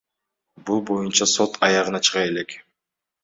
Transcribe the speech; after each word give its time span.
Бул 0.69 0.79
боюнча 0.89 1.27
сот 1.33 1.59
аягына 1.67 2.01
чыга 2.09 2.23
элек. 2.31 2.57